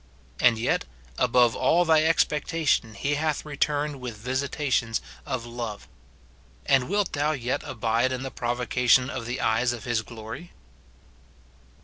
and 0.39 0.57
yet, 0.57 0.85
above 1.19 1.55
all 1.55 1.85
thy 1.85 2.01
expectation, 2.03 2.95
he 2.95 3.13
hath 3.13 3.45
re 3.45 3.55
252 3.55 3.67
MORTIFICATION 3.67 3.67
OP 3.67 3.67
turned 3.67 4.01
with 4.01 4.17
visitations 4.97 5.01
of 5.27 5.45
love. 5.45 5.87
And 6.65 6.89
wilt 6.89 7.13
thou 7.13 7.33
yet 7.33 7.61
abide 7.63 8.11
in 8.11 8.23
the 8.23 8.31
provocation 8.31 9.11
of 9.11 9.27
the 9.27 9.39
eyes 9.39 9.73
of 9.73 9.83
his 9.83 10.01
glory 10.01 10.53